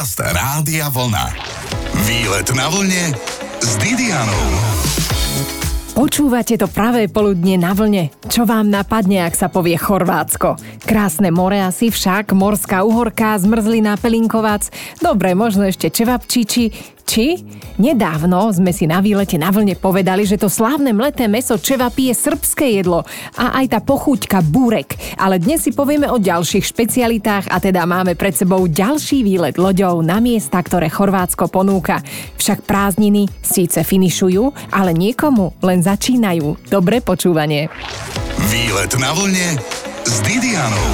[0.00, 1.28] Podcast Rádia Vlna.
[2.08, 3.12] Výlet na vlne
[3.60, 4.48] s Didianou.
[5.92, 8.08] Počúvate to pravé poludne na vlne.
[8.24, 10.56] Čo vám napadne, ak sa povie Chorvátsko?
[10.88, 14.72] Krásne more asi však, morská uhorka, zmrzlina, pelinkovac,
[15.04, 17.42] dobre, možno ešte čevapčiči, či
[17.74, 22.14] nedávno sme si na výlete na vlne povedali, že to slávne mleté meso čevapí je
[22.14, 23.02] srbské jedlo
[23.34, 24.94] a aj tá pochúťka burek.
[25.18, 30.06] Ale dnes si povieme o ďalších špecialitách a teda máme pred sebou ďalší výlet loďou
[30.06, 31.98] na miesta, ktoré Chorvátsko ponúka.
[32.38, 36.70] Však prázdniny síce finišujú, ale niekomu len začínajú.
[36.70, 37.66] Dobré počúvanie.
[38.54, 39.58] Výlet na vlne
[40.06, 40.90] s Didianou.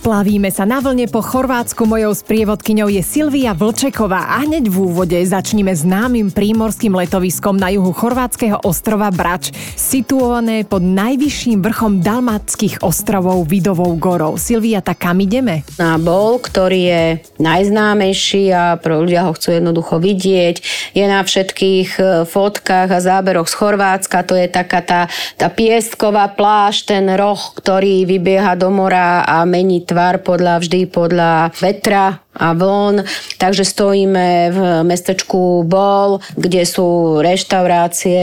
[0.00, 1.84] Plavíme sa na vlne po Chorvátsku.
[1.84, 7.92] Mojou sprievodkyňou je Silvia Vlčeková a hneď v úvode začneme známym prímorským letoviskom na juhu
[7.92, 14.40] chorvátskeho ostrova Brač, situované pod najvyšším vrchom Dalmatských ostrovov Vidovou gorou.
[14.40, 15.68] Silvia, tak kam ideme?
[15.76, 17.04] Na bol, ktorý je
[17.36, 20.56] najznámejší a pro ľudia ho chcú jednoducho vidieť.
[20.96, 24.24] Je na všetkých e, fotkách a záberoch z Chorvátska.
[24.24, 25.00] To je taká tá,
[25.36, 31.50] tá piestková pláž, ten roh, ktorý vybieha do mora a mení tvar podľa vždy podľa
[31.58, 33.02] vetra a vln.
[33.42, 38.22] Takže stojíme v mestečku Bol, kde sú reštaurácie,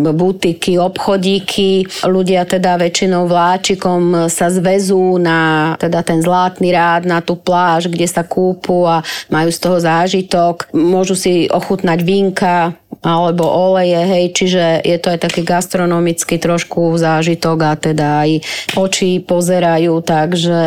[0.00, 1.84] butiky, obchodíky.
[2.08, 8.08] Ľudia teda väčšinou vláčikom sa zvezú na teda ten zlatný rád, na tú pláž, kde
[8.08, 10.72] sa kúpu a majú z toho zážitok.
[10.72, 12.72] Môžu si ochutnať vínka,
[13.02, 18.30] alebo oleje, hej, čiže je to aj taký gastronomický trošku zážitok a teda aj
[18.78, 20.62] oči pozerajú, takže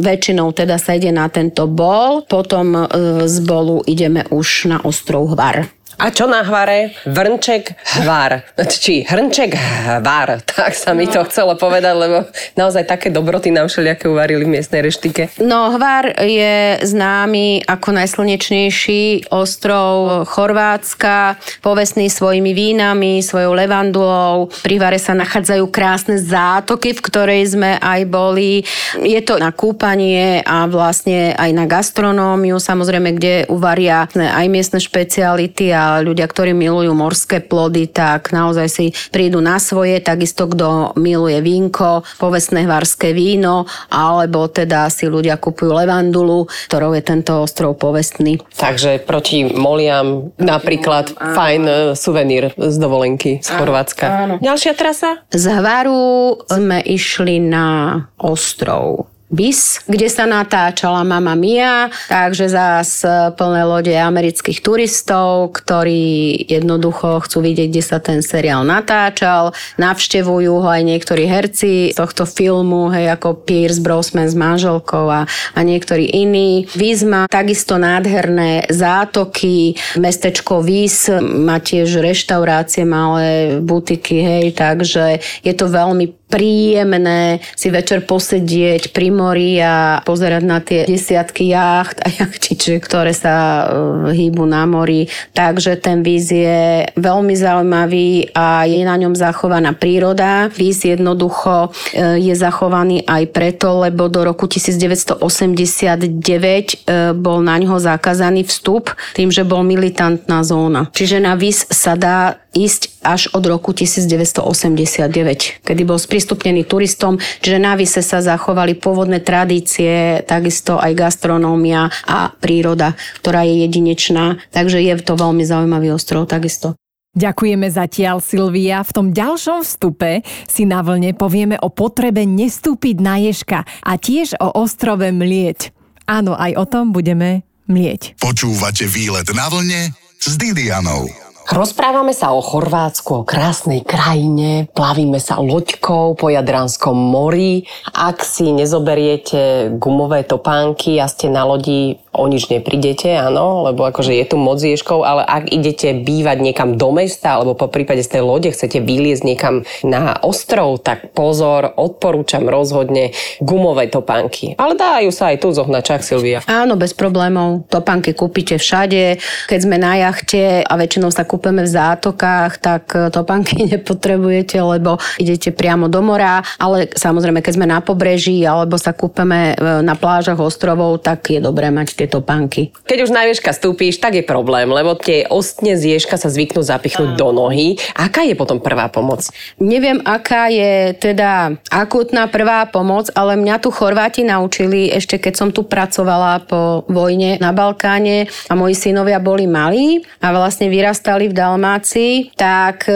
[0.00, 2.84] väčšinou teda sa ide na tento bol, potom e,
[3.28, 5.73] z bolu ideme už na ostrov Hvar.
[5.98, 6.90] A čo na hvare?
[7.06, 8.42] Vrnček hvar.
[8.58, 10.42] Či hrnček hvar.
[10.54, 12.18] Tak sa mi to chcelo povedať, lebo
[12.54, 15.34] naozaj také dobroty nám všelijaké uvarili v miestnej reštike.
[15.42, 24.46] No, hvar je známy ako najslnečnejší ostrov Chorvátska, povestný svojimi vínami, svojou levandulou.
[24.62, 28.62] Pri hvare sa nachádzajú krásne zátoky, v ktorej sme aj boli.
[29.02, 35.74] Je to na kúpanie a vlastne aj na gastronómiu, samozrejme, kde uvaria aj miestne špeciality
[35.74, 41.38] a ľudia, ktorí milujú morské plody, tak naozaj si prídu na svoje, takisto kto miluje
[41.40, 48.40] vínko, povestné hvarské víno, alebo teda si ľudia kupujú levandulu, ktorou je tento ostrov povestný.
[48.56, 54.06] Takže proti moliam napríklad áno, fajn e, suvenír z dovolenky z Chorvátska.
[54.06, 54.34] Áno.
[54.40, 55.22] Ďalšia trasa?
[55.30, 63.02] Z Hvaru sme išli na ostrov Bis, kde sa natáčala Mama Mia, takže zás
[63.34, 69.50] plné lode amerických turistov, ktorí jednoducho chcú vidieť, kde sa ten seriál natáčal.
[69.74, 75.26] Navštevujú ho aj niektorí herci z tohto filmu, hej, ako Pierce Brosnan s manželkou a,
[75.26, 76.70] a niektorí iní.
[77.04, 85.66] Má takisto nádherné zátoky, mestečko Vis má tiež reštaurácie, malé butiky, hej, takže je to
[85.66, 92.82] veľmi príjemné si večer posedieť pri mori a pozerať na tie desiatky jacht a jachtiče,
[92.82, 93.34] ktoré sa
[93.70, 95.06] uh, hýbu na mori.
[95.30, 100.50] Takže ten víz je veľmi zaujímavý a je na ňom zachovaná príroda.
[100.50, 107.78] Víz jednoducho uh, je zachovaný aj preto, lebo do roku 1989 uh, bol na ňo
[107.78, 110.90] zakázaný vstup tým, že bol militantná zóna.
[110.90, 117.60] Čiže na víz sa dá ísť až od roku 1989, kedy bol sprístupnený turistom, čiže
[117.60, 124.80] na Vise sa zachovali pôvodné tradície, takisto aj gastronómia a príroda, ktorá je jedinečná, takže
[124.80, 126.80] je to veľmi zaujímavý ostrov takisto.
[127.14, 128.82] Ďakujeme zatiaľ, Silvia.
[128.82, 134.34] V tom ďalšom vstupe si na vlne povieme o potrebe nestúpiť na ježka a tiež
[134.40, 135.70] o ostrove Mlieť.
[136.08, 138.18] Áno, aj o tom budeme mlieť.
[138.18, 141.23] Počúvate výlet na vlne s Didianou.
[141.44, 147.68] Rozprávame sa o Chorvátsku, o krásnej krajine, plavíme sa loďkou po Jadranskom mori.
[147.92, 154.14] Ak si nezoberiete gumové topánky a ste na lodi o nič neprídete, áno, lebo akože
[154.14, 158.18] je tu moc ježkov, ale ak idete bývať niekam do mesta, alebo po prípade z
[158.18, 163.10] tej lode chcete vyliezť niekam na ostrov, tak pozor, odporúčam rozhodne
[163.42, 164.54] gumové topánky.
[164.56, 166.38] Ale dajú sa aj tu zohnať, čak Silvia.
[166.46, 167.66] Áno, bez problémov.
[167.66, 169.18] Topánky kúpite všade.
[169.50, 174.96] Keď sme na jachte a väčšinou sa kúpeme v zátokách, tak e, topánky nepotrebujete, lebo
[175.18, 179.98] idete priamo do mora, ale samozrejme, keď sme na pobreží alebo sa kúpeme e, na
[179.98, 182.70] plážach ostrovov, tak je dobré mať tie topánky.
[182.86, 186.62] Keď už na ježka stúpíš, tak je problém, lebo tie ostne z ježka sa zvyknú
[186.62, 187.76] zapichnúť do nohy.
[187.98, 189.26] Aká je potom prvá pomoc?
[189.58, 195.48] Neviem, aká je teda akutná prvá pomoc, ale mňa tu Chorváti naučili ešte keď som
[195.50, 201.36] tu pracovala po vojne na Balkáne a moji synovia boli malí a vlastne vyrastali v
[201.36, 202.94] Dalmácii, tak e,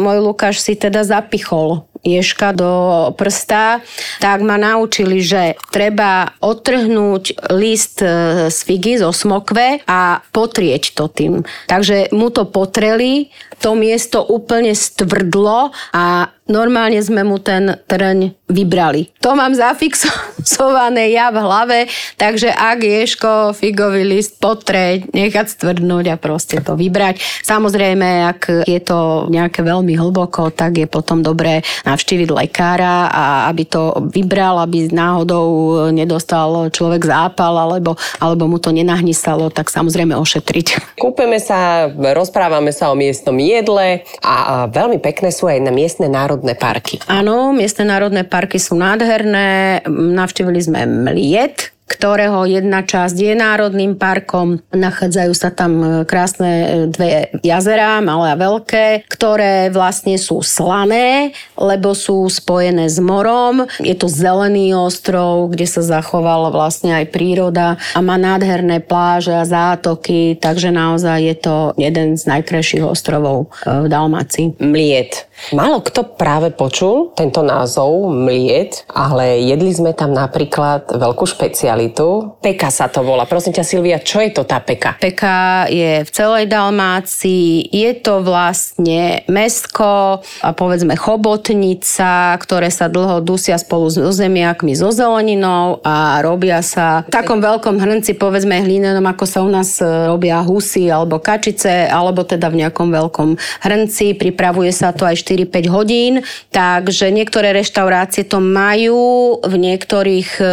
[0.00, 2.70] môj Lukáš si teda zapichol ježka do
[3.14, 3.78] prsta,
[4.18, 8.10] tak ma naučili, že treba odtrhnúť list e,
[8.48, 11.42] z figy, zo smokve a potrieť to tým.
[11.66, 13.28] Takže mu to potreli,
[13.62, 19.14] to miesto úplne stvrdlo a normálne sme mu ten trň vybrali.
[19.24, 21.78] To mám zafixované ja v hlave,
[22.18, 27.22] takže ak ješko, figový list potreť, nechať stvrdnúť a proste to vybrať.
[27.46, 33.64] Samozrejme, ak je to nejaké veľmi hlboko, tak je potom dobré navštíviť lekára a aby
[33.64, 35.46] to vybral, aby náhodou
[35.94, 40.98] nedostal človek zápal alebo, alebo mu to nenahnysalo, tak samozrejme ošetriť.
[41.00, 46.56] Kúpeme sa, rozprávame sa o miestnom jedle a veľmi pekné sú aj na miestne národné
[46.56, 47.02] parky.
[47.08, 49.82] Áno, miestne národné parky sú nádherné.
[49.90, 54.64] Navštívili sme Mliet, ktorého jedna časť je národným parkom.
[54.72, 61.36] Nachádzajú sa tam e, krásne e, dve jazera, malé a veľké, ktoré vlastne sú slané,
[61.60, 63.68] lebo sú spojené s morom.
[63.84, 69.44] Je to zelený ostrov, kde sa zachovala vlastne aj príroda a má nádherné pláže a
[69.44, 74.56] zátoky, takže naozaj je to jeden z najkrajších ostrovov e, v Dalmácii.
[74.58, 75.28] Mliet.
[75.50, 82.38] Málo kto práve počul tento názov Mliet, ale jedli sme tam napríklad veľkú špecialitu špecialitu.
[82.42, 83.26] Peka sa to volá.
[83.26, 84.98] Prosím ťa, Silvia, čo je to tá peka?
[84.98, 87.70] Peka je v celej Dalmácii.
[87.70, 94.90] Je to vlastne mesko a povedzme chobotnica, ktoré sa dlho dusia spolu s zemiakmi, so
[94.94, 99.86] zeleninou a robia sa v takom veľkom hrnci, povedzme hlinenom, ako sa u nás e,
[99.86, 103.28] robia husy alebo kačice, alebo teda v nejakom veľkom
[103.64, 104.18] hrnci.
[104.18, 106.12] Pripravuje sa to aj 4-5 hodín,
[106.52, 110.44] takže niektoré reštaurácie to majú, v niektorých e,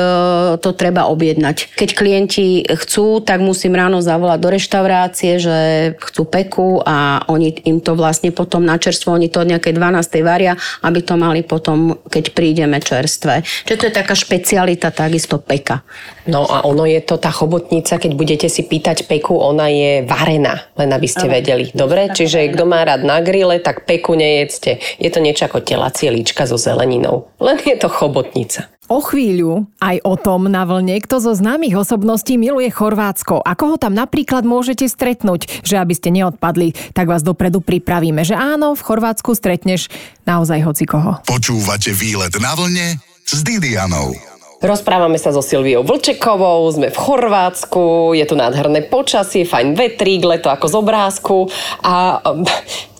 [0.62, 1.76] to treba objednať objednať.
[1.76, 5.58] Keď klienti chcú, tak musím ráno zavolať do reštaurácie, že
[6.00, 10.24] chcú peku a oni im to vlastne potom na čerstvo, oni to od nejakej 12.
[10.24, 13.44] varia, aby to mali potom, keď prídeme čerstvé.
[13.68, 15.84] Čiže to je taká špecialita, takisto peka.
[16.30, 20.70] No a ono je to tá chobotnica, keď budete si pýtať peku, ona je varená,
[20.78, 21.74] len aby ste vedeli.
[21.74, 22.14] Dobre?
[22.14, 24.78] Čiže kto má rád na grille, tak peku nejedzte.
[25.02, 27.34] Je to niečo ako telacie líčka so zeleninou.
[27.42, 28.70] Len je to chobotnica.
[28.90, 33.78] O chvíľu aj o tom na vlne, kto zo známych osobností miluje Chorvátsko a koho
[33.78, 38.82] tam napríklad môžete stretnúť, že aby ste neodpadli, tak vás dopredu pripravíme, že áno, v
[38.82, 39.94] Chorvátsku stretneš
[40.26, 41.22] naozaj hoci koho.
[41.30, 42.98] Počúvate výlet na vlne
[43.30, 44.29] s Didianou.
[44.60, 50.52] Rozprávame sa so Silviou Vlčekovou, sme v Chorvátsku, je tu nádherné počasie, fajn vetrík, leto
[50.52, 51.38] ako z obrázku.
[51.80, 52.20] A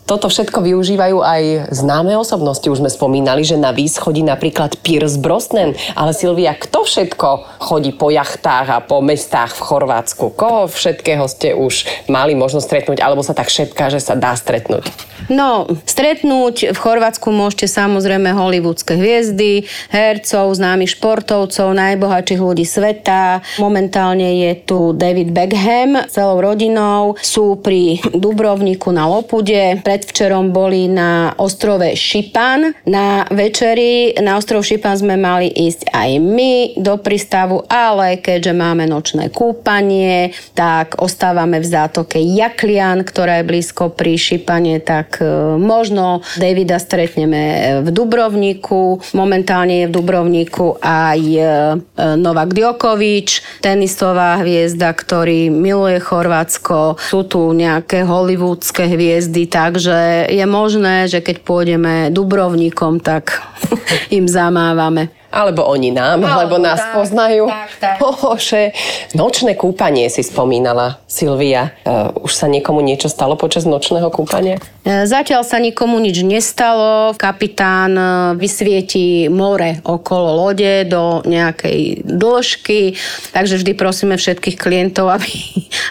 [0.10, 2.66] toto všetko využívajú aj známe osobnosti.
[2.66, 5.78] Už sme spomínali, že na výs chodí napríklad Piers Brosnan.
[5.94, 10.34] Ale Silvia, kto všetko chodí po jachtách a po mestách v Chorvátsku?
[10.34, 13.00] Koho všetkého ste už mali možnosť stretnúť?
[13.06, 14.90] Alebo sa tak šepká, že sa dá stretnúť?
[15.30, 23.46] No, stretnúť v Chorvátsku môžete samozrejme hollywoodske hviezdy, hercov, známych športovcov, najbohatších ľudí sveta.
[23.62, 27.14] Momentálne je tu David Beckham celou rodinou.
[27.22, 29.78] Sú pri Dubrovniku na Lopude.
[29.86, 32.72] Pred predvčerom boli na ostrove Šipan.
[32.88, 38.88] Na večeri na ostrov Šipan sme mali ísť aj my do prístavu, ale keďže máme
[38.88, 45.28] nočné kúpanie, tak ostávame v zátoke Jaklian, ktorá je blízko pri Šipane, tak e,
[45.60, 49.04] možno Davida stretneme v Dubrovniku.
[49.12, 51.44] Momentálne je v Dubrovniku aj e,
[52.16, 56.96] Novak Djokovič, tenisová hviezda, ktorý miluje Chorvátsko.
[57.12, 63.42] Sú tu nejaké hollywoodske hviezdy, takže že je možné, že keď pôjdeme Dubrovníkom, tak
[64.18, 65.19] im zamávame.
[65.30, 67.46] Alebo oni nám, Alebo, lebo nás tak, poznajú.
[67.46, 67.96] Tak, tak.
[68.02, 68.74] Ohoše.
[69.14, 71.78] Nočné kúpanie si spomínala, Silvia.
[71.86, 74.58] Uh, už sa niekomu niečo stalo počas nočného kúpania?
[74.90, 77.14] E, zatiaľ sa nikomu nič nestalo.
[77.14, 78.04] Kapitán e,
[78.42, 82.98] vysvieti more okolo lode do nejakej dĺžky,
[83.30, 85.30] takže vždy prosíme všetkých klientov, aby,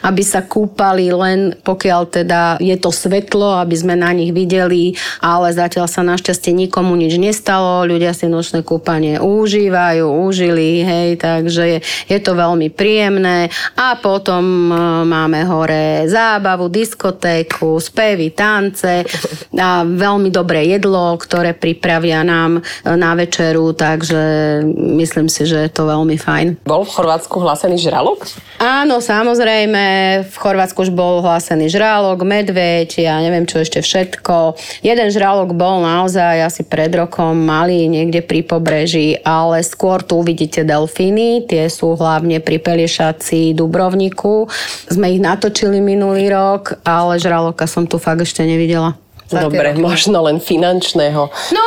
[0.03, 5.55] aby sa kúpali len pokiaľ teda je to svetlo, aby sme na nich videli, ale
[5.55, 7.87] zatiaľ sa našťastie nikomu nič nestalo.
[7.87, 13.53] Ľudia si nočné kúpanie užívajú, užili, hej, takže je, je to veľmi príjemné.
[13.77, 19.05] A potom e, máme hore zábavu, diskotéku, spevy, tance
[19.53, 22.61] a veľmi dobré jedlo, ktoré pripravia nám e,
[22.97, 26.65] na večeru, takže myslím si, že je to veľmi fajn.
[26.65, 28.25] Bol v Chorvátsku hlásený žralok?
[28.59, 29.85] Áno, samozrejme,
[30.25, 34.55] v Chorvátsku už bol hlásený žralok, medveď, ja neviem čo ešte všetko.
[34.87, 40.63] Jeden žralok bol naozaj asi pred rokom malý niekde pri pobreží, ale skôr tu uvidíte
[40.63, 44.47] delfíny, tie sú hlavne pri Peliešaci Dubrovniku.
[44.87, 48.95] Sme ich natočili minulý rok, ale žraloka som tu fakt ešte nevidela.
[49.29, 51.29] Dobre, možno len finančného.
[51.29, 51.65] No.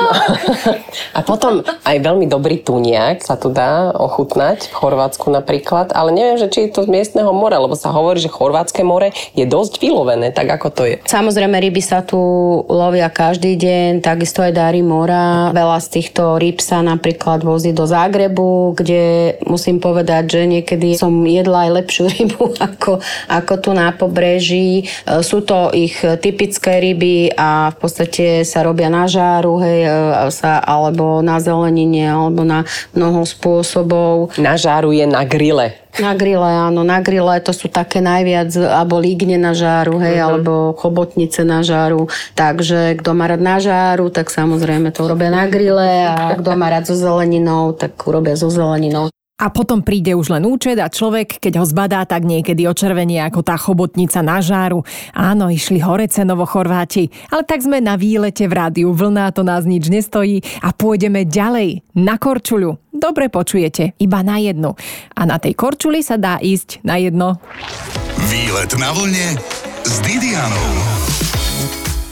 [1.17, 6.41] A potom aj veľmi dobrý tuniak sa tu dá ochutnať v Chorvátsku napríklad, ale neviem,
[6.41, 9.77] že či je to z miestneho mora, lebo sa hovorí, že Chorvátske more je dosť
[9.77, 10.95] vylovené, tak ako to je.
[11.05, 12.17] Samozrejme, ryby sa tu
[12.65, 15.53] lovia každý deň, takisto aj dáry mora.
[15.53, 21.13] Veľa z týchto ryb sa napríklad vozí do Zágrebu, kde musím povedať, že niekedy som
[21.23, 24.83] jedla aj lepšiu rybu ako, ako tu na pobreží.
[25.05, 29.91] E, sú to ich typické ryby a v podstate sa robia na žáru, hej, e,
[30.31, 34.35] sa, alebo na zelenine, alebo na mnoho spôsobov.
[34.39, 35.75] Na žáru je na grille.
[35.99, 40.27] Na grille, áno, na grille to sú také najviac, alebo lígne na žáru, hej, uh-huh.
[40.27, 42.07] alebo chobotnice na žáru.
[42.33, 46.71] Takže kto má rád na žáru, tak samozrejme to robia na grille a kto má
[46.71, 49.11] rád so zeleninou, tak urobia so zeleninou.
[49.41, 53.41] A potom príde už len účet a človek, keď ho zbadá, tak niekedy očervenie ako
[53.41, 54.85] tá chobotnica na žáru.
[55.17, 59.65] Áno, išli hore cenovo Chorváti, ale tak sme na výlete v rádiu Vlna, to nás
[59.65, 62.93] nič nestojí a pôjdeme ďalej, na Korčuľu.
[62.93, 64.77] Dobre počujete, iba na jednu.
[65.17, 67.41] A na tej Korčuli sa dá ísť na jedno.
[68.29, 69.41] Výlet na vlne
[69.81, 71.20] s Didianou.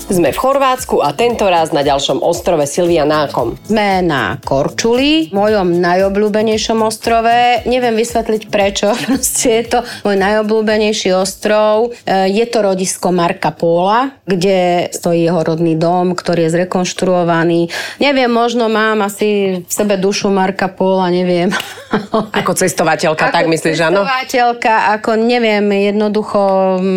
[0.09, 3.61] Sme v Chorvátsku a tento raz na ďalšom ostrove Silvia Nákom.
[3.69, 7.61] Sme na Korčuli, mojom najobľúbenejšom ostrove.
[7.69, 11.93] Neviem vysvetliť prečo, proste je to môj najobľúbenejší ostrov.
[12.09, 17.69] E, je to rodisko Marka Póla, kde stojí jeho rodný dom, ktorý je zrekonštruovaný.
[18.01, 21.53] Neviem, možno mám asi v sebe dušu Marka Póla, neviem.
[22.41, 24.05] Ako cestovateľka, ako tak myslíš, áno?
[24.05, 26.41] cestovateľka, ako neviem, jednoducho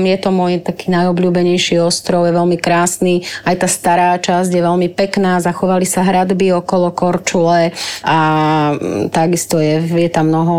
[0.04, 3.26] je to môj taký najobľúbenejší ostrov, je veľmi krásny krásny.
[3.42, 7.74] Aj tá stará časť je veľmi pekná, zachovali sa hradby okolo Korčule
[8.06, 8.18] a
[8.78, 10.56] mm, takisto je, je tam mnoho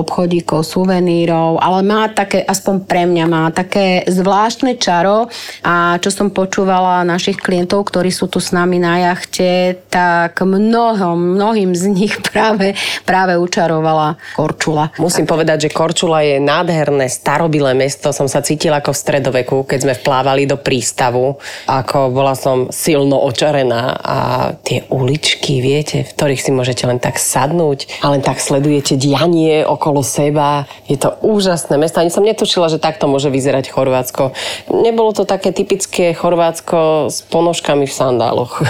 [0.00, 5.28] obchodíkov, suvenírov, ale má také, aspoň pre mňa má také zvláštne čaro
[5.60, 11.36] a čo som počúvala našich klientov, ktorí sú tu s nami na jachte, tak mnohom,
[11.36, 12.72] mnohým z nich práve,
[13.04, 14.96] práve učarovala Korčula.
[14.96, 18.08] Musím povedať, že Korčula je nádherné, starobilé mesto.
[18.16, 23.18] Som sa cítila ako v stredoveku, keď sme vplávali do prístavu ako bola som silno
[23.26, 24.18] očarená a
[24.62, 29.66] tie uličky, viete, v ktorých si môžete len tak sadnúť a len tak sledujete dianie
[29.66, 30.70] okolo seba.
[30.86, 31.98] Je to úžasné mesto.
[31.98, 34.30] Ani som netušila, že takto môže vyzerať Chorvátsko.
[34.70, 38.62] Nebolo to také typické Chorvátsko s ponožkami v sandáloch.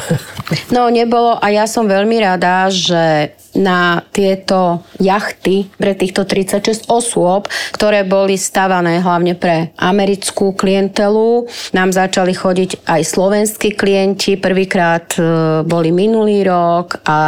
[0.71, 7.49] No, nebolo a ja som veľmi rada, že na tieto jachty pre týchto 36 osôb,
[7.73, 11.49] ktoré boli stavané hlavne pre americkú klientelu.
[11.73, 14.37] Nám začali chodiť aj slovenskí klienti.
[14.37, 15.21] Prvýkrát e,
[15.65, 17.21] boli minulý rok a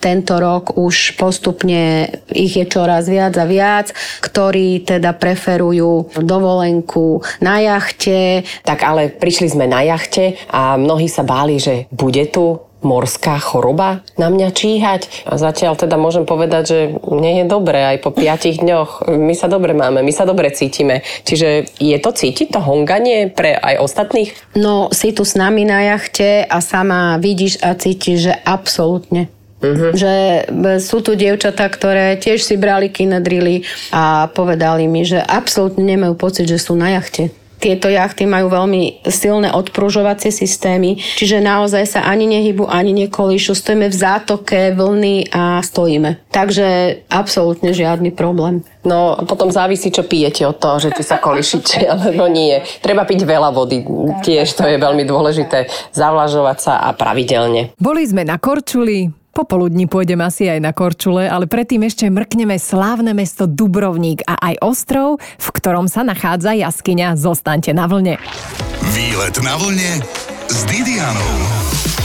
[0.00, 3.92] tento rok už postupne ich je čoraz viac a viac,
[4.24, 8.42] ktorí teda preferujú dovolenku na jachte.
[8.64, 14.04] Tak ale prišli sme na jachte a mnohí sa báli, že bude tu morská choroba
[14.20, 15.08] na mňa číhať.
[15.26, 16.78] A zatiaľ teda môžem povedať, že
[17.10, 19.08] nie je dobré aj po piatich dňoch.
[19.08, 21.02] My sa dobre máme, my sa dobre cítime.
[21.24, 24.30] Čiže je to cítiť, to honganie pre aj ostatných?
[24.54, 29.32] No, si tu s nami na jachte a sama vidíš a cítiš, že absolútne
[29.64, 29.96] Uh-huh.
[29.96, 30.14] Že
[30.76, 33.64] sú tu dievčatá, ktoré tiež si brali kinedrily
[33.96, 37.32] a povedali mi, že absolútne nemajú pocit, že sú na jachte.
[37.58, 43.56] Tieto jachty majú veľmi silné odpružovacie systémy, čiže naozaj sa ani nehybu, ani nekolíšu.
[43.56, 46.28] Stojíme v zátoke, vlny a stojíme.
[46.28, 48.66] Takže absolútne žiadny problém.
[48.84, 52.60] No potom závisí, čo pijete od toho, že či sa kolíšite, alebo nie.
[52.84, 53.80] Treba piť veľa vody,
[54.20, 55.66] tiež to je veľmi dôležité.
[55.96, 57.72] Zavlažovať sa a pravidelne.
[57.80, 63.18] Boli sme na Korčuli, Popoludní pôjdem asi aj na Korčule, ale predtým ešte mrkneme slávne
[63.18, 67.18] mesto Dubrovník a aj ostrov, v ktorom sa nachádza jaskyňa.
[67.18, 68.14] Zostaňte na vlne.
[68.94, 70.06] Výlet na vlne
[70.46, 72.03] s Didianou.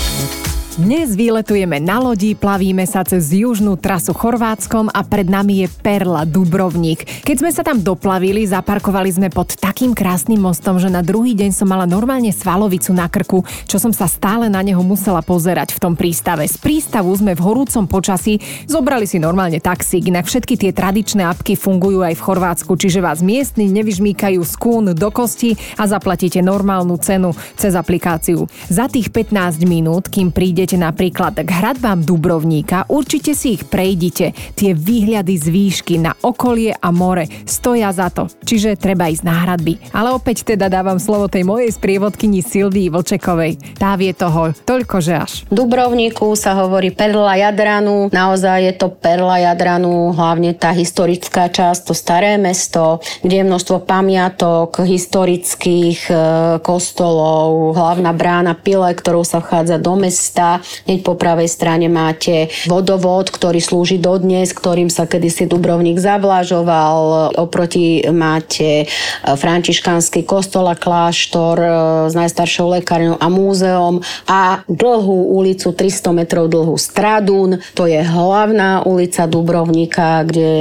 [0.79, 6.23] Dnes výletujeme na lodi, plavíme sa cez južnú trasu Chorvátskom a pred nami je Perla
[6.23, 7.03] Dubrovník.
[7.27, 11.51] Keď sme sa tam doplavili, zaparkovali sme pod takým krásnym mostom, že na druhý deň
[11.51, 15.83] som mala normálne svalovicu na krku, čo som sa stále na neho musela pozerať v
[15.83, 16.47] tom prístave.
[16.47, 21.59] Z prístavu sme v horúcom počasí zobrali si normálne taxík, inak všetky tie tradičné apky
[21.59, 27.35] fungujú aj v Chorvátsku, čiže vás miestni nevyžmýkajú skún do kosti a zaplatíte normálnu cenu
[27.59, 28.47] cez aplikáciu.
[28.71, 34.37] Za tých 15 minút, kým prídete idete napríklad k hradbám Dubrovníka, určite si ich prejdite.
[34.53, 39.33] Tie výhľady z výšky na okolie a more stoja za to, čiže treba ísť na
[39.33, 39.81] hradby.
[39.97, 43.81] Ale opäť teda dávam slovo tej mojej sprievodkyni Silvii Vlčekovej.
[43.81, 45.31] Tá vie toho toľko, že až.
[45.49, 51.93] Dubrovníku sa hovorí perla Jadranu, naozaj je to perla Jadranu, hlavne tá historická časť, to
[51.97, 56.13] staré mesto, kde je množstvo pamiatok, historických e,
[56.61, 63.29] kostolov, hlavná brána Pile, ktorou sa vchádza do mesta, Hneď po pravej strane máte vodovod,
[63.29, 67.33] ktorý slúži dodnes, ktorým sa kedysi Dubrovník zavlažoval.
[67.39, 68.85] Oproti máte e,
[69.23, 71.69] františkánsky kostol a kláštor e,
[72.09, 77.61] s najstaršou lekárňou a múzeom a dlhú ulicu, 300 metrov dlhú Stradun.
[77.77, 80.51] To je hlavná ulica Dubrovníka, kde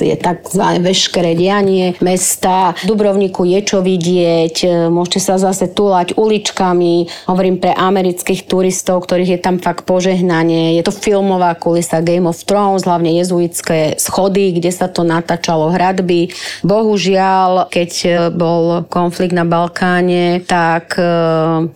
[0.00, 2.72] je takzvané veškeré dianie mesta.
[2.86, 7.26] Dubrovníku je čo vidieť, e, môžete sa zase túlať uličkami.
[7.30, 10.78] Hovorím pre amerických turistov, ktorých je tam fakt požehnanie.
[10.78, 16.30] Je to filmová kulisa Game of Thrones, hlavne jezuitské schody, kde sa to natáčalo hradby.
[16.62, 21.02] Bohužiaľ, keď e, bol konflikt na Balkáne, tak e,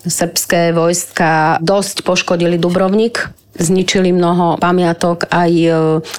[0.06, 5.70] srbské vojska dosť poškodili Dubrovnik zničili mnoho pamiatok aj e,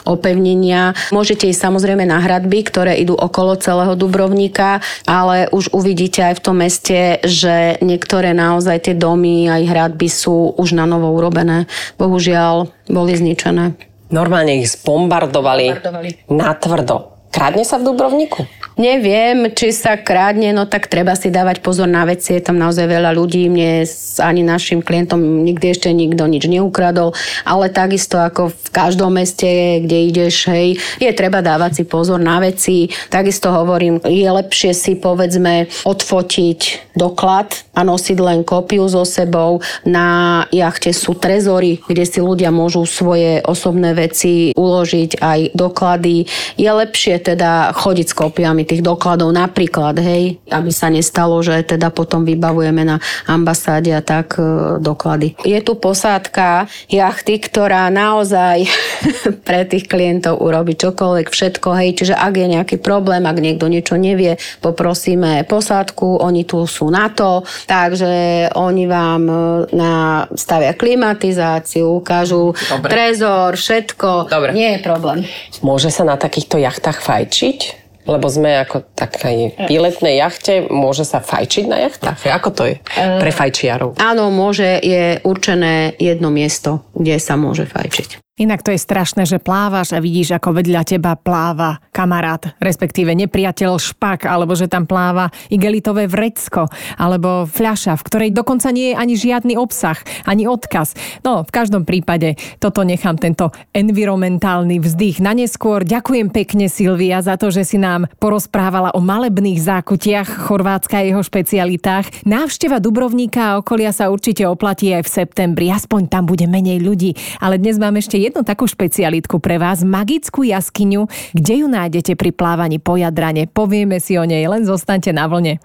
[0.08, 0.96] opevnenia.
[1.12, 6.44] Môžete ísť samozrejme na hradby, ktoré idú okolo celého Dubrovníka, ale už uvidíte aj v
[6.44, 11.68] tom meste, že niektoré naozaj tie domy aj hradby sú už na novo urobené.
[12.00, 13.76] Bohužiaľ boli zničené.
[14.14, 16.10] Normálne ich zbombardovali, bombardovali.
[16.30, 17.16] na tvrdo.
[17.34, 18.48] Kradne sa v Dubrovniku?
[18.76, 22.36] Neviem, či sa krádne, no tak treba si dávať pozor na veci.
[22.36, 23.48] Je tam naozaj veľa ľudí.
[23.48, 23.88] Mne
[24.20, 27.16] ani našim klientom nikdy ešte nikto nič neukradol.
[27.48, 32.44] Ale takisto ako v každom meste, kde ideš, hej, je treba dávať si pozor na
[32.44, 32.92] veci.
[33.08, 39.64] Takisto hovorím, je lepšie si povedzme odfotiť doklad a nosiť len kópiu so sebou.
[39.88, 46.28] Na jachte sú trezory, kde si ľudia môžu svoje osobné veci uložiť aj doklady.
[46.60, 51.94] Je lepšie teda chodiť s kópiami tých dokladov napríklad, hej, aby sa nestalo, že teda
[51.94, 52.98] potom vybavujeme na
[53.30, 55.38] ambasáde a tak e, doklady.
[55.46, 58.66] Je tu posádka jachty, ktorá naozaj
[59.48, 63.96] pre tých klientov urobí čokoľvek, všetko, hej, čiže ak je nejaký problém, ak niekto niečo
[63.96, 69.36] nevie, poprosíme posádku, oni tu sú na to, takže oni vám e,
[69.78, 72.90] nastavia klimatizáciu, ukážu Dobre.
[72.90, 74.52] trezor, všetko, Dobre.
[74.58, 75.20] nie je problém.
[75.62, 77.85] Môže sa na takýchto jachtách fajčiť?
[78.06, 82.22] Lebo sme ako takej výletnej jachte, môže sa fajčiť na jachtách?
[82.30, 83.98] Ako to je pre fajčiarov?
[83.98, 88.25] Áno, môže, je určené jedno miesto, kde sa môže fajčiť.
[88.36, 93.80] Inak to je strašné, že plávaš a vidíš, ako vedľa teba pláva kamarát, respektíve nepriateľ
[93.80, 96.68] špak, alebo že tam pláva igelitové vrecko,
[97.00, 99.96] alebo fľaša, v ktorej dokonca nie je ani žiadny obsah,
[100.28, 101.00] ani odkaz.
[101.24, 105.88] No, v každom prípade toto nechám tento environmentálny vzdych na neskôr.
[105.88, 111.24] Ďakujem pekne Silvia za to, že si nám porozprávala o malebných zákutiach Chorvátska a jeho
[111.24, 112.28] špecialitách.
[112.28, 117.16] Návšteva Dubrovníka a okolia sa určite oplatí aj v septembri, aspoň tam bude menej ľudí.
[117.40, 121.06] Ale dnes mám ešte jednu takú špecialitku pre vás, magickú jaskyňu,
[121.38, 123.46] kde ju nájdete pri plávaní po Jadrane.
[123.46, 125.62] Povieme si o nej, len zostaňte na vlne.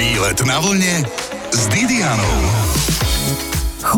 [0.00, 1.04] Výlet na vlne
[1.52, 2.77] s Didianou.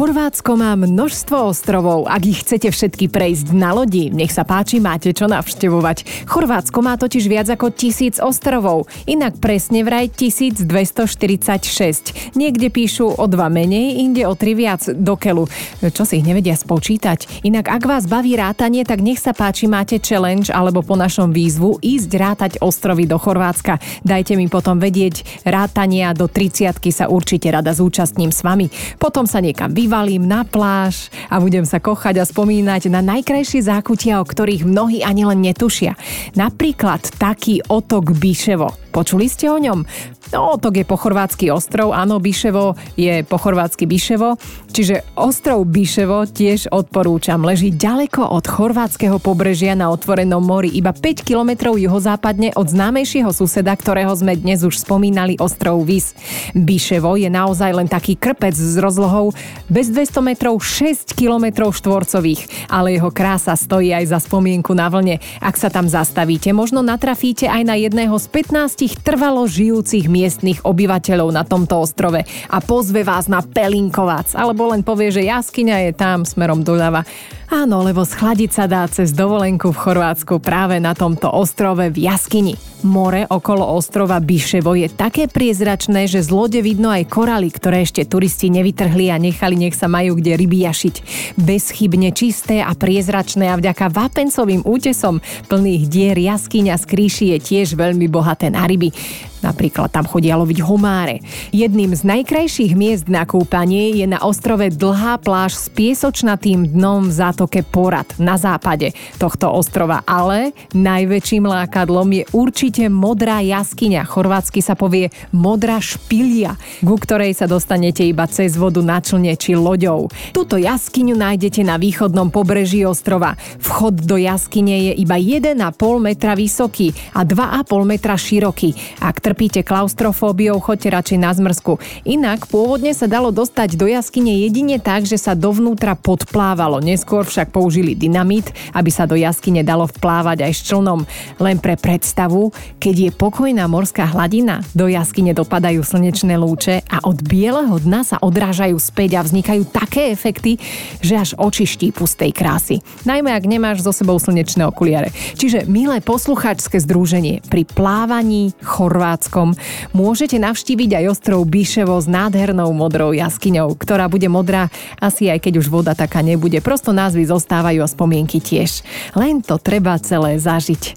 [0.00, 2.08] Chorvátsko má množstvo ostrovov.
[2.08, 6.24] Ak ich chcete všetky prejsť na lodi, nech sa páči, máte čo navštevovať.
[6.24, 12.32] Chorvátsko má totiž viac ako tisíc ostrovov, inak presne vraj 1246.
[12.32, 15.52] Niekde píšu o dva menej, inde o tri viac do keľu.
[15.84, 17.44] Čo si ich nevedia spočítať?
[17.44, 21.76] Inak ak vás baví rátanie, tak nech sa páči, máte challenge alebo po našom výzvu
[21.76, 23.76] ísť rátať ostrovy do Chorvátska.
[24.00, 28.72] Dajte mi potom vedieť, rátania do 30 sa určite rada zúčastním s vami.
[28.96, 34.22] Potom sa niekam vyvalím na pláž a budem sa kochať a spomínať na najkrajšie zákutia,
[34.22, 35.98] o ktorých mnohí ani len netušia.
[36.38, 38.70] Napríklad taký otok Biševo.
[38.94, 39.86] Počuli ste o ňom?
[40.30, 44.38] No, otok je po chorvátsky ostrov, áno, Biševo je po chorvátsky Biševo,
[44.70, 47.42] čiže ostrov Biševo tiež odporúčam.
[47.42, 53.74] Leží ďaleko od chorvátskeho pobrežia na otvorenom mori, iba 5 kilometrov juhozápadne od známejšieho suseda,
[53.74, 56.14] ktorého sme dnes už spomínali, ostrov Vis.
[56.54, 59.30] Biševo je naozaj len taký krpec s rozlohou
[59.70, 65.16] Bez 200 metrov 6 kilometrov štvorcových, ale jeho krása stojí aj za spomienku na vlne.
[65.40, 71.32] Ak sa tam zastavíte, možno natrafíte aj na jedného z 15 trvalo žijúcich miestnych obyvateľov
[71.32, 76.28] na tomto ostrove a pozve vás na Pelinkovac, alebo len povie, že jaskyňa je tam
[76.28, 77.06] smerom doľava.
[77.50, 82.54] Áno, lebo schladiť sa dá cez dovolenku v Chorvátsku práve na tomto ostrove v jaskyni.
[82.86, 88.06] More okolo ostrova Biševo je také priezračné, že z lode vidno aj koraly, ktoré ešte
[88.06, 90.94] turisti nevytrhli a nechali nech sa majú kde ryby jašiť.
[91.42, 95.18] Bezchybne čisté a priezračné a vďaka vápencovým útesom
[95.50, 98.94] plných dier jaskyňa z kríši je tiež veľmi bohaté na ryby.
[99.40, 101.24] Napríklad tam chodia loviť homáre.
[101.50, 107.16] Jedným z najkrajších miest na kúpanie je na ostrove dlhá pláž s piesočnatým dnom v
[107.16, 114.04] zátoke Porad na západe tohto ostrova, ale najväčším lákadlom je určite modrá jaskyňa.
[114.04, 119.56] Chorvátsky sa povie modrá špilia, ku ktorej sa dostanete iba cez vodu na člne či
[119.56, 120.12] loďou.
[120.36, 123.40] Túto jaskyňu nájdete na východnom pobreží ostrova.
[123.60, 125.56] Vchod do jaskyne je iba 1,5
[125.98, 129.00] metra vysoký a 2,5 metra široký.
[129.00, 131.78] Ak trpíte klaustrofóbiou, choďte radšej na zmrzku.
[132.02, 136.82] Inak pôvodne sa dalo dostať do jaskyne jedine tak, že sa dovnútra podplávalo.
[136.82, 141.06] Neskôr však použili dynamit, aby sa do jaskyne dalo vplávať aj s člnom.
[141.38, 142.50] Len pre predstavu,
[142.82, 148.18] keď je pokojná morská hladina, do jaskyne dopadajú slnečné lúče a od bieleho dna sa
[148.18, 150.58] odrážajú späť a vznikajú také efekty,
[150.98, 152.82] že až oči štípu z tej krásy.
[153.06, 155.14] Najmä ak nemáš so sebou slnečné okuliare.
[155.38, 159.52] Čiže milé posluchačské združenie, pri plávaní Chorvát Chorvátskom.
[159.92, 165.60] Môžete navštíviť aj ostrov Bíševo s nádhernou modrou jaskyňou, ktorá bude modrá asi aj keď
[165.60, 166.56] už voda taká nebude.
[166.64, 168.80] Prosto názvy zostávajú a spomienky tiež.
[169.12, 170.96] Len to treba celé zažiť.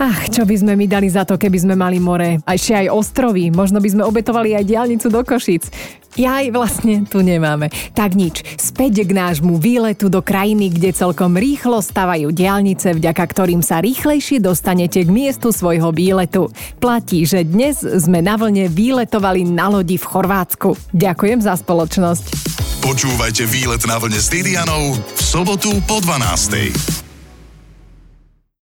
[0.00, 2.40] Ach, čo by sme mi dali za to, keby sme mali more.
[2.42, 3.52] A ešte aj ostrovy.
[3.52, 5.68] Možno by sme obetovali aj diálnicu do Košic.
[6.18, 7.70] Ja aj vlastne tu nemáme.
[7.94, 13.62] Tak nič, späť k nášmu výletu do krajiny, kde celkom rýchlo stavajú diálnice, vďaka ktorým
[13.62, 16.50] sa rýchlejšie dostanete k miestu svojho výletu.
[16.82, 20.74] Platí, že dnes sme na vlne výletovali na lodi v Chorvátsku.
[20.90, 22.24] Ďakujem za spoločnosť.
[22.80, 27.09] Počúvajte výlet na vlne s Didianou v sobotu po 12.